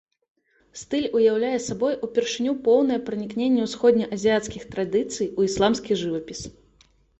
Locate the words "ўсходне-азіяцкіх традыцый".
3.69-5.33